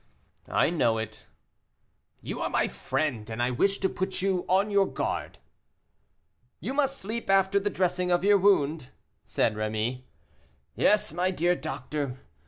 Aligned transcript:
"I 0.49 0.71
know 0.71 0.97
it." 0.97 1.27
"You 2.21 2.41
are 2.41 2.49
my 2.49 2.67
friend, 2.67 3.29
and 3.29 3.39
I 3.39 3.51
wish 3.51 3.77
to 3.77 3.87
put 3.87 4.19
you 4.23 4.45
on 4.49 4.71
your 4.71 4.87
guard." 4.87 5.37
"You 6.59 6.73
must 6.73 6.97
sleep 6.97 7.29
after 7.29 7.59
the 7.59 7.69
dressing 7.69 8.09
of 8.09 8.23
your 8.23 8.39
wound," 8.39 8.89
said 9.25 9.53
Rémy. 9.53 10.05
"Yes, 10.73 11.13
my 11.13 11.29
dear 11.29 11.53
doctor. 11.53 12.17